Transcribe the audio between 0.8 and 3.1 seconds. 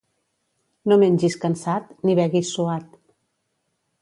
No mengis cansat, ni beguis suat.